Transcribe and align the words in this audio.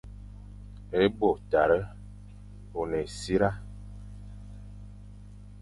E 1.01 1.03
bo 1.17 1.29
tare 1.51 1.79
on 2.81 2.89
ésitar. 3.03 3.55